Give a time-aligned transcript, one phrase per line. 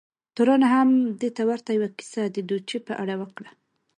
[0.35, 0.89] تورن هم
[1.21, 3.49] دې ته ورته یوه کیسه د ډوچي په اړه وکړه.